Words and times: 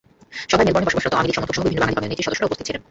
সভায় 0.51 0.65
মেলবোর্নে 0.67 0.87
বসবাসরত 0.87 1.13
আওয়ামী 1.15 1.27
লীগ 1.29 1.37
সমর্থকসহ 1.37 1.63
বিভিন্ন 1.65 1.81
বাঙালি 1.81 1.95
কমিউনিটির 1.97 2.25
সদস্যরাও 2.27 2.49
উপস্থিত 2.49 2.65
ছিলেন। 2.67 2.79